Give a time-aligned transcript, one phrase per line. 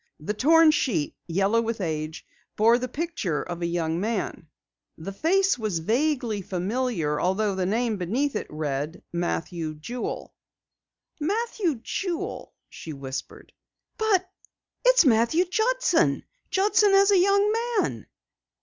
[0.19, 4.47] The torn sheet, yellow with age, bore the picture of a young man.
[4.97, 10.33] The face was vaguely familiar although the name beneath it read, Matthew Jewel.
[11.19, 13.53] "Matthew Jewel," she whispered.
[13.99, 14.27] "But
[14.83, 16.23] it's Matthew Judson!
[16.49, 18.07] Judson as a young man.